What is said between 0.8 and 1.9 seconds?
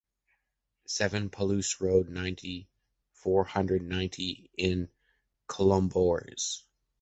Seven, Pallus